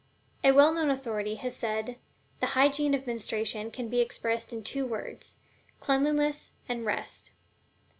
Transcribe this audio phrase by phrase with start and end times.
[0.43, 1.97] A well known authority has well said:
[2.39, 5.37] "The hygiene of menstruation can be expressed in two words:
[5.79, 7.29] CLEANLINESS AND REST."